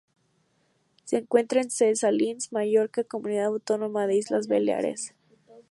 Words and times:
Se 1.05 1.17
encuentra 1.17 1.61
en 1.61 1.69
Ses 1.69 1.99
Salines, 1.99 2.51
Mallorca, 2.51 3.03
comunidad 3.03 3.45
autónoma 3.45 4.07
de 4.07 4.15
Islas 4.17 4.47
Baleares, 4.47 5.13
España. 5.29 5.63